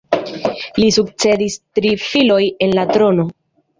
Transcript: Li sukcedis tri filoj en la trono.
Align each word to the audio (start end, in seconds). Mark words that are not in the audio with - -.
Li 0.83 0.87
sukcedis 0.95 1.57
tri 1.81 1.93
filoj 2.07 2.41
en 2.69 2.75
la 2.81 2.87
trono. 2.97 3.29